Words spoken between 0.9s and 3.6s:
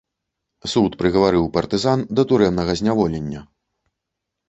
прыгаварыў партызан да турэмнага зняволення.